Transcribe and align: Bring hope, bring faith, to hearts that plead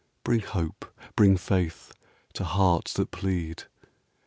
Bring 0.23 0.39
hope, 0.39 0.99
bring 1.15 1.37
faith, 1.37 1.93
to 2.33 2.43
hearts 2.43 2.93
that 2.93 3.11
plead 3.11 3.65